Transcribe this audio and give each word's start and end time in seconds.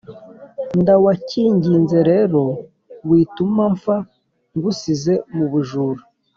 ndawkinginze 0.81 1.97
rero 2.11 2.41
wituma 3.09 3.63
mfa 3.73 3.97
ngusize 4.55 5.13
mubujura……. 5.35 6.01